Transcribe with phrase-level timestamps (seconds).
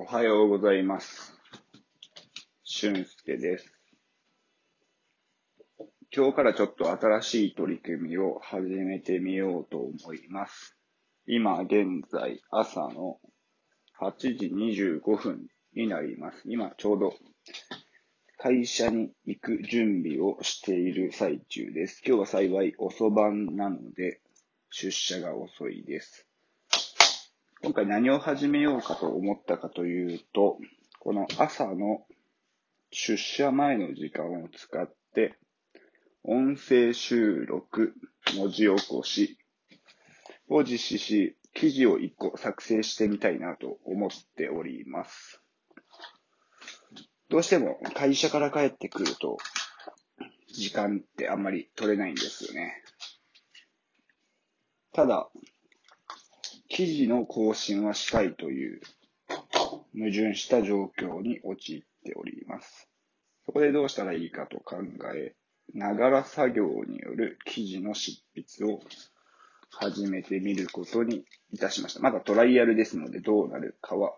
[0.00, 1.36] おはようございます。
[2.62, 3.72] 俊介です。
[6.14, 10.76] 今日からちょっと新しい取り組みを始めてみようと思います。
[11.26, 13.18] 今現在朝の
[14.00, 16.42] 8時25分になります。
[16.44, 17.14] 今ちょうど
[18.38, 22.02] 会社に行く準備をしている最中です。
[22.06, 24.20] 今日は幸い遅番なので
[24.70, 26.27] 出社が遅いです。
[27.60, 30.58] 今回何を始めようかと思ったかというと、
[31.00, 32.06] この朝の
[32.92, 35.36] 出社前の時間を使って、
[36.22, 37.94] 音声収録、
[38.36, 39.38] 文字起こし
[40.48, 45.42] を実施し、記事を一個作成してみたいなと思っております。
[47.28, 49.36] どうしても会社から帰ってくると、
[50.54, 52.84] 時間ってあんまり取れないんですよね。
[54.92, 55.28] ただ、
[56.78, 58.80] 記事の更新はしたいという
[59.94, 62.88] 矛盾した状況に陥っております。
[63.46, 64.76] そこでどうしたらいいかと考
[65.12, 65.34] え、
[65.74, 68.80] ながら作業による記事の執筆を
[69.70, 72.00] 始めてみることにいたしました。
[72.00, 74.14] まだトライアルですのでどうなるかは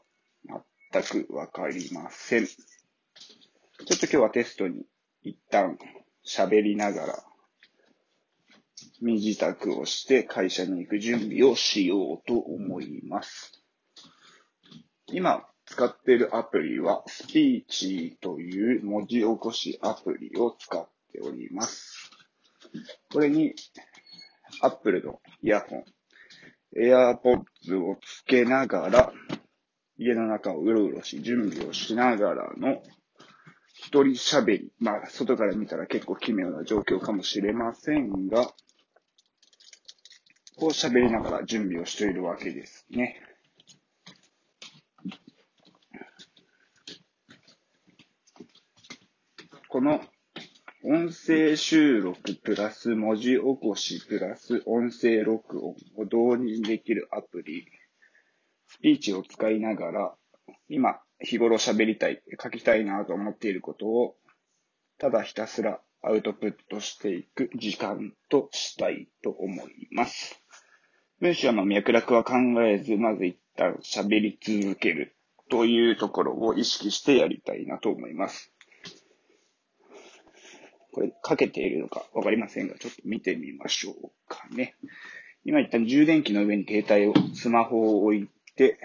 [0.92, 2.46] 全くわかりません。
[2.46, 2.54] ちょ
[3.84, 4.84] っと今日はテストに
[5.22, 5.78] 一旦
[6.26, 7.24] 喋りながら
[9.00, 13.62] 身支度をして会社に行く準備をしようと思います。
[15.12, 22.10] 今使っているアプリはスピーチという文字起こしアプリを使っております。
[23.12, 23.54] これに
[24.62, 25.84] Apple のイヤホン、
[26.76, 29.12] AirPods をつけながら
[29.96, 32.82] 家の中をうろうろし準備をしながらの
[33.74, 34.72] 一人喋り。
[34.78, 38.50] まあ、外から見たら結構奇妙な状況かもしれませんが、
[40.60, 43.16] こう喋りながら準備をしているわけですね。
[49.68, 50.02] この
[50.84, 57.64] 音声収録プラス文字起こしプラス音声録音を導入できるアプリ、
[58.66, 60.14] スピーチを使いながら、
[60.68, 64.16] 今日頃喋りたい、書きたいなと思っていることを、
[64.98, 70.39] ただひたすらアウトプットしていく時間としたいと思います。
[71.20, 75.14] 文章の脈絡は考えず、まず一旦喋り続ける
[75.50, 78.50] というところを意識してやりたいなと思います。
[80.92, 84.76] これ、かけているのかわかりませんが、ちょっと見てみましょうかね。
[85.44, 88.78] 今一旦充電器の上に携帯を、スマホを置いて、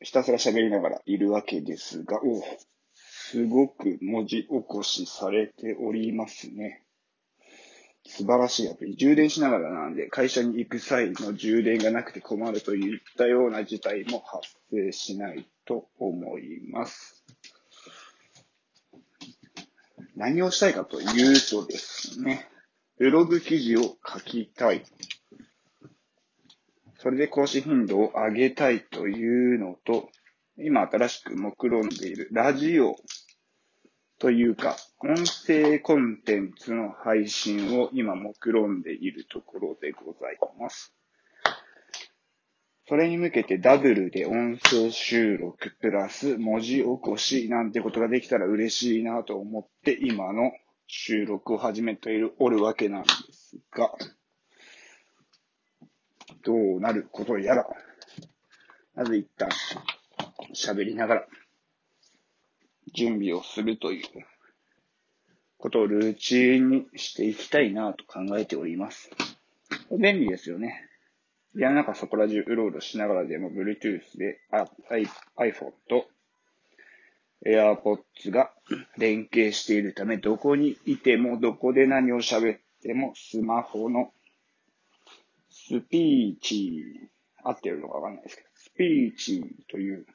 [0.00, 2.42] ひたすら喋りながらいるわけですが、お
[2.94, 6.84] すごく文字起こしされておりますね。
[8.06, 8.96] 素晴らしいアプリ。
[8.96, 17.24] 充電しながらなんで、会社に行く際の充電がなくて困るといったような事態も発生しないと思います。
[20.16, 22.46] 何をしたいかというとですね、
[22.98, 24.84] ブログ記事を書きたい。
[26.98, 30.10] それで更新頻度を上げたいというのと、
[30.56, 32.96] 今新しく目論んでいるラジオ
[34.18, 40.94] というか、音声コンテンツの配信を今目論んでいるところでございます。
[42.86, 50.52] それに向けてダブルで音声収録プラス文字起こしなんてことができたら嬉しいなと思って今の
[50.86, 53.90] 収録を始めている、おるわけなんですが、
[56.44, 57.66] どうなることやら。
[58.94, 59.48] まず一旦
[60.54, 61.26] 喋りながら
[62.94, 64.04] 準備をするという
[65.58, 69.10] ことをルーチンにしていきたいなと考えております。
[69.90, 70.88] 便利ですよね。
[71.56, 76.06] いや、なんかそこら中うろうろしながらでも Bluetooth で iPhone と
[77.46, 78.52] AirPods が
[78.96, 84.12] 連携しているため、どこにいてもどこで何を喋ってもスマホの
[85.50, 87.08] スピーチ、
[87.42, 90.06] 合ってるのかわかんないですけど、スピーチという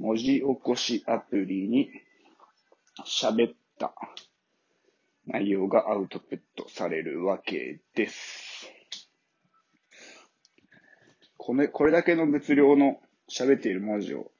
[0.00, 1.90] 文字起こしアプリに
[3.06, 3.92] 喋った
[5.26, 8.72] 内容がアウトプットされるわけです。
[11.36, 12.98] これ、これだけの物量の
[13.30, 14.32] 喋っている文字を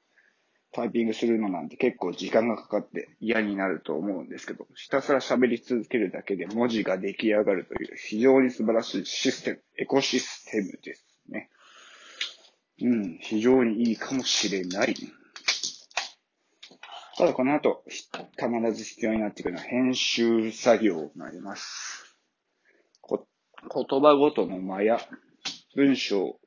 [0.71, 11.49] タイピングするのなんて結構時間がかかって嫌になると思うんですけど、ひたすら喋り続けるだけで文字が出来上がるという非常に素晴らしいシステム、エコシステムですね。
[12.81, 14.95] うん、非常にいいかもしれない。
[17.21, 22.17] ただこの後、必ず必要になってくるのは編集作業になります。
[22.99, 23.27] こ
[23.61, 24.99] 言葉ごとの間や
[25.75, 26.39] 文章、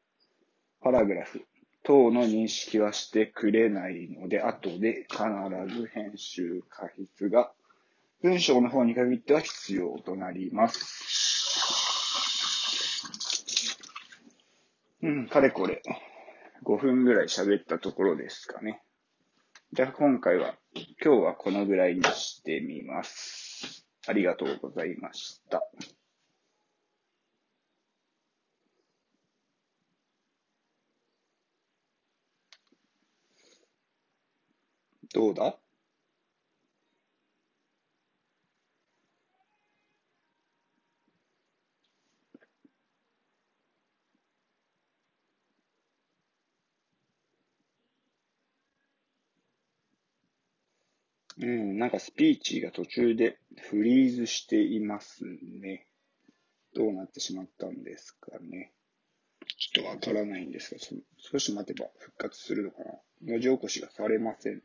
[0.80, 1.42] パラグラフ、
[1.84, 5.22] 等の認識はしてくれないので、後で必
[5.72, 7.52] ず編集過筆が
[8.20, 10.80] 文章の方に限っては必要となります。
[15.02, 15.82] うん、かれこれ
[16.64, 18.82] 5分ぐらい喋ったところですかね。
[19.74, 20.54] じゃあ今回は、
[21.04, 23.84] 今日はこのぐらいにしてみます。
[24.06, 25.68] ありがとうございました。
[35.12, 35.63] どうだ？
[51.40, 53.38] うん、なんかスピーチが途中で
[53.69, 55.25] フリーズしています
[55.60, 55.86] ね。
[56.75, 58.72] どうなってしまったんですかね。
[59.58, 60.81] ちょっとわからないんですが、
[61.19, 63.00] 少し待てば復活するのかな。
[63.22, 64.62] 文字起こしがされません。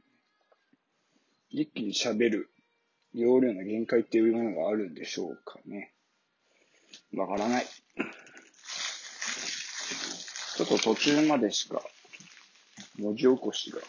[1.49, 2.49] 一気に喋る
[3.13, 5.93] 容量の限界っていうものがあるんでしょうかね。
[7.15, 7.65] わからない。
[10.57, 11.81] ちょっと途中までしか
[12.97, 13.79] 文字起こしが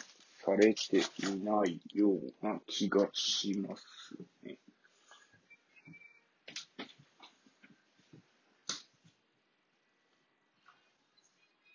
[0.44, 1.02] されてい
[1.44, 4.49] ないような気がします。